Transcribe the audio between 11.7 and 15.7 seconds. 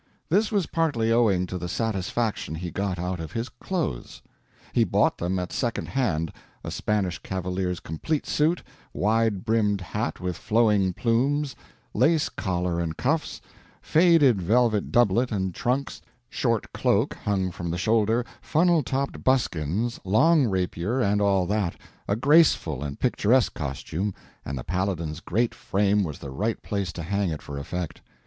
lace collar and cuffs, faded velvet doublet and